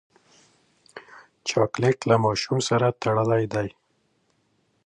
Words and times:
چاکلېټ 1.47 1.97
له 2.09 2.15
ماشومتوب 2.25 2.67
سره 2.69 2.87
تړلی 3.01 3.43
دی. 3.53 3.67